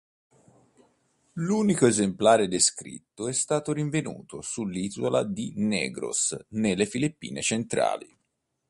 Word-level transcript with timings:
L'unico 1.33 1.85
esemplare 1.85 2.47
descritto 2.47 3.27
è 3.27 3.33
stato 3.33 3.71
rinvenuto 3.71 4.41
sull'isola 4.41 5.23
di 5.23 5.53
Negros 5.57 6.35
nelle 6.53 6.87
Filippine 6.87 7.43
centrali. 7.43 8.17